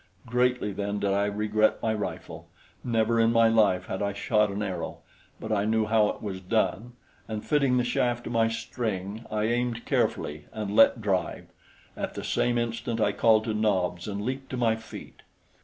[0.25, 2.49] Greatly then did I regret my rifle.
[2.83, 5.01] Never in my life had I shot an arrow,
[5.39, 6.93] but I knew how it was done,
[7.27, 11.49] and fitting the shaft to my string, I aimed carefully and let drive.
[11.95, 15.21] At the same instant I called to Nobs and leaped to my feet.